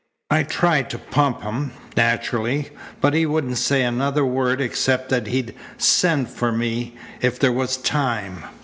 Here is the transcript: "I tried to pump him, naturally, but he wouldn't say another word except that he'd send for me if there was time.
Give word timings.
"I 0.31 0.41
tried 0.41 0.89
to 0.89 0.97
pump 0.97 1.43
him, 1.43 1.73
naturally, 1.95 2.71
but 3.01 3.13
he 3.13 3.27
wouldn't 3.27 3.59
say 3.59 3.83
another 3.83 4.25
word 4.25 4.59
except 4.59 5.09
that 5.09 5.27
he'd 5.27 5.53
send 5.77 6.27
for 6.31 6.51
me 6.51 6.95
if 7.21 7.37
there 7.37 7.51
was 7.51 7.77
time. 7.77 8.43